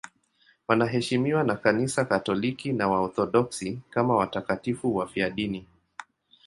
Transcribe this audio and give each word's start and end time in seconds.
Wanaheshimiwa 0.67 1.43
na 1.43 1.55
Kanisa 1.55 2.05
Katoliki 2.05 2.73
na 2.73 2.87
Waorthodoksi 2.87 3.79
kama 3.89 4.15
watakatifu 4.15 4.95
wafiadini. 4.95 5.65